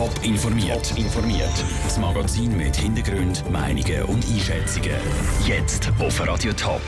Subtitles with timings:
[0.00, 0.96] Top informiert.
[0.96, 1.52] informiert.
[1.84, 4.96] Das Magazin mit Hintergrund, Meinungen und Einschätzungen.
[5.46, 6.80] Jetzt auf Radio Top.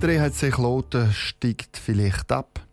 [0.00, 2.64] Der EHC Kloten steigt vielleicht ab.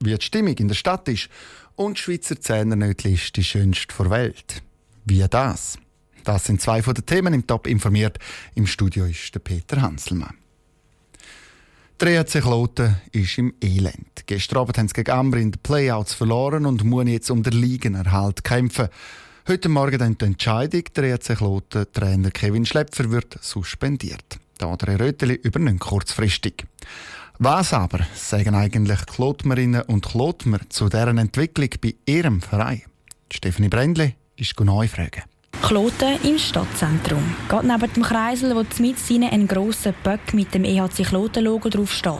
[0.00, 1.28] Wie die Stimmung in der Stadt ist
[1.76, 4.60] und die Schweizer Zähnernötli ist die schönste der Welt.
[5.04, 5.78] Wie das?
[6.24, 8.18] Das sind zwei von den Themen im Top informiert.
[8.56, 10.39] Im Studio ist der Peter Hanselmann.
[12.00, 14.24] Der EHC Kloten ist im Elend.
[14.24, 17.52] Gestern Abend haben sie gegen Ambri in den Playouts verloren und müssen jetzt um den
[17.52, 18.88] Ligenerhalt kämpfen.
[19.46, 24.38] Heute Morgen dann die Entscheidung, der EHC Kloten Trainer Kevin Schlepfer wird suspendiert.
[24.58, 26.64] Der André Röteli übernimmt kurzfristig.
[27.38, 32.80] Was aber sagen eigentlich Klotmerinnen und Klotmer zu deren Entwicklung bei ihrem Verein?
[33.30, 35.24] Stephanie Brändle ist neu fragen.
[35.70, 37.22] Kloten im Stadtzentrum.
[37.48, 41.92] Geht neben dem Kreisel, wo mit seinen ein grosser Böck mit dem EHC Kloten-Logo drauf
[41.92, 42.14] steht.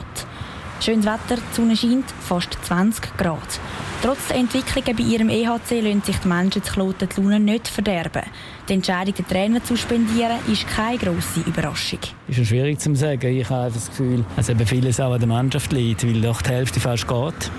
[0.79, 3.59] Schönes Wetter, die Sonne scheint, fast 20 Grad.
[4.01, 7.67] Trotz der Entwicklungen bei ihrem EHC lassen sich die Menschen zu Kloten die Laune nicht
[7.67, 8.23] verderben.
[8.69, 11.99] Die Entscheidung, den Trainer zu suspendieren, ist keine grosse Überraschung.
[12.29, 13.35] Ist schwierig zu sagen.
[13.35, 16.51] Ich habe das Gefühl, dass eben vieles auch an der Mannschaft liegt, weil doch die
[16.51, 17.51] Hälfte fast geht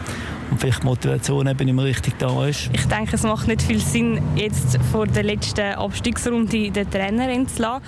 [0.52, 2.68] und vielleicht die Motivation eben nicht mehr richtig da ist.
[2.72, 7.82] Ich denke, es macht nicht viel Sinn, jetzt vor der letzten Abstiegsrunde den Trainer entzulassen.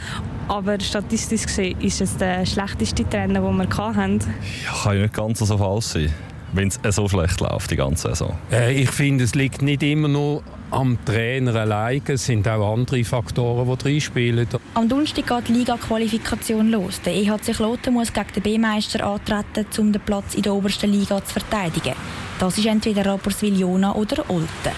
[0.48, 4.20] Aber statistisch gesehen ist es der schlechteste Trainer, den wir hatten.
[4.64, 6.12] Ja, kann ja nicht ganz so falsch sein
[6.54, 8.36] wenn es so schlecht läuft, die ganze Saison?
[8.50, 13.04] Äh, ich finde, es liegt nicht immer nur am Trainer alleine, es sind auch andere
[13.04, 14.48] Faktoren, die reinspielen.
[14.74, 17.00] Am Donnerstag geht die Liga-Qualifikation los.
[17.02, 21.24] Der EHC Kloten muss gegen den B-Meister antreten, um den Platz in der obersten Liga
[21.24, 21.94] zu verteidigen.
[22.38, 24.72] Das ist entweder Rapperswil-Jona oder Olten.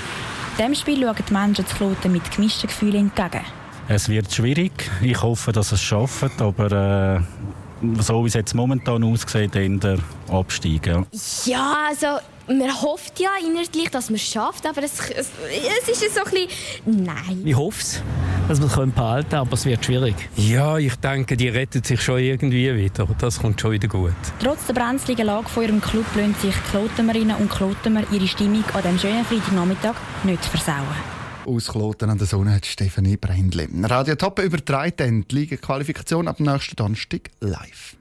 [0.59, 3.45] Dem Spiel schauen die Menschen zu Kloten mit gemischten Gefühlen entgegen.
[3.89, 4.73] Es wird schwierig.
[5.01, 7.21] Ich hoffe, dass es schafft, aber äh,
[8.01, 9.99] so wie es jetzt momentan aussieht, in der
[10.31, 10.87] Abstieg.
[10.87, 11.05] Ja,
[11.45, 12.07] ja also
[12.49, 15.31] man hofft ja innerlich, dass man es schafft, aber es, es,
[15.83, 17.05] es ist so ein bisschen...
[17.05, 17.43] Nein.
[17.45, 18.03] Ich hoffe es,
[18.49, 20.15] dass wir es behalten können, aber es wird schwierig.
[20.37, 23.07] Ja, ich denke, die rettet sich schon irgendwie wieder.
[23.19, 24.13] Das kommt schon wieder gut.
[24.39, 28.83] Trotz der brenzligen Lage von ihrem Club lassen sich Klotenmerinnen und Klotenmer ihre Stimmung an
[28.83, 29.95] diesem schönen Freitagnachmittag
[30.25, 31.16] nicht versauen.
[31.47, 33.69] Aus Kloten an der Sonne hat Stefanie Brändli.
[33.85, 37.97] Radio Top übertreibt dann die Liga-Qualifikation ab nächsten Donnerstag live.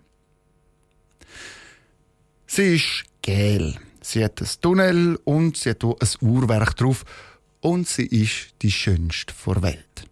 [2.48, 3.76] Sie ist gel.
[4.02, 7.06] Sie hat ein Tunnel und sie hat auch ein Uhrwerk drauf.
[7.62, 10.06] Und sie ist die schönste der Welt.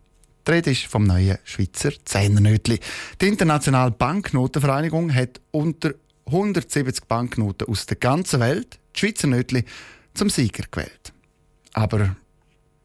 [0.47, 2.79] Die Rede ist vom neuen Schweizer Zehnernötli.
[3.19, 5.93] Die Internationale Banknotenvereinigung hat unter
[6.27, 9.63] 170 Banknoten aus der ganzen Welt die Schweizer Nötli
[10.13, 11.13] zum Sieger gewählt.
[11.73, 12.15] Aber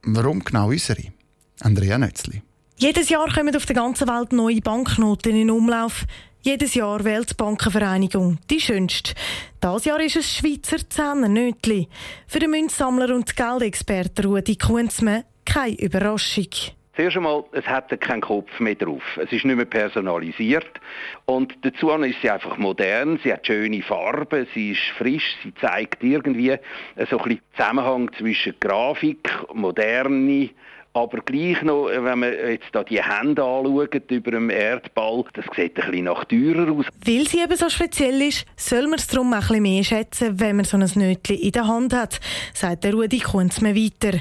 [0.02, 1.12] warum genau unsere?
[1.60, 2.42] Andrea Nötzli.
[2.76, 6.04] Jedes Jahr kommen auf der ganzen Welt neue Banknoten in Umlauf.
[6.42, 9.14] Jedes Jahr wählt die Bankenvereinigung die schönste.
[9.60, 11.88] Das Jahr ist es Schweizer Zehner-Nötli.
[12.28, 16.48] Für den Münzsammler und Geldexperten Rudi Kunzmann keine Überraschung.
[16.98, 19.04] Zuerst einmal, es hat keinen Kopf mehr drauf.
[19.22, 20.80] Es ist nicht mehr personalisiert.
[21.26, 26.02] Und dazu ist sie einfach modern, sie hat schöne Farben, sie ist frisch, sie zeigt
[26.02, 26.56] irgendwie
[27.08, 30.50] so ein Zusammenhang zwischen Grafik, moderne
[30.94, 35.78] aber gleich noch, wenn man jetzt da die Hände anschaut über dem Erdball, das sieht
[35.78, 36.86] ein bisschen nach teurer aus.
[37.04, 40.56] Weil sie eben so speziell ist, soll man es darum ein bisschen mehr schätzen, wenn
[40.56, 42.18] man so ein Nötchen in der Hand hat,
[42.54, 44.18] sagt der Rudi Kunzme weiter.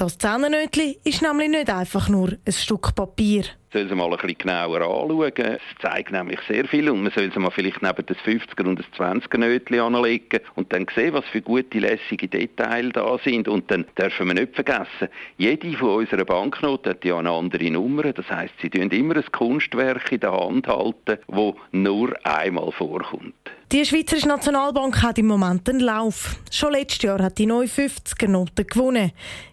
[0.00, 4.38] Das Zähnenötchen ist nämlich nicht einfach nur ein Stück Papier soll sie mal ein bisschen
[4.38, 5.32] genauer anschauen.
[5.36, 8.78] Es zeigt nämlich sehr viel und man soll sie mal vielleicht neben das 50er und
[8.78, 13.46] das 20er Nötchen anlegen und dann sehen, was für gute, lässige Details da sind.
[13.48, 15.08] Und dann dürfen wir nicht vergessen,
[15.38, 18.12] jede von unseren Banknoten hat ja eine andere Nummer.
[18.12, 23.34] Das heißt, sie tun immer ein Kunstwerk in der Hand halten, wo nur einmal vorkommt.
[23.72, 26.40] Die Schweizerische Nationalbank hat im Moment einen Lauf.
[26.50, 29.12] Schon letztes Jahr hat die neue 50er-Note gewonnen.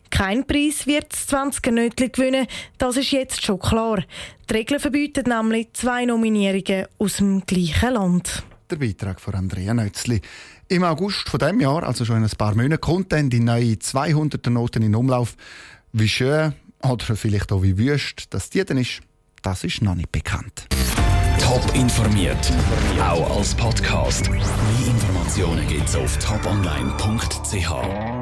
[0.10, 2.48] Kein Preis wird das 20er Nötchen gewinnen,
[2.78, 4.04] das ist jetzt schon klar.
[4.50, 8.44] Die Regeln verbieten nämlich zwei Nominierungen aus dem gleichen Land.
[8.70, 10.22] Der Beitrag von Andrea Nötzli.
[10.68, 13.76] Im August von dem Jahr, also schon in ein paar Monaten, kommt dann die neue
[13.76, 15.36] 200er Noten in Umlauf.
[15.94, 16.54] Wie schön
[16.84, 19.02] oder vielleicht auch wie wüst das die denn ist,
[19.42, 20.68] das ist noch nicht bekannt.
[21.40, 22.52] Top informiert,
[23.00, 24.30] auch als Podcast.
[24.30, 24.42] Mehr
[24.88, 28.17] Informationen gibt's auf toponline.ch.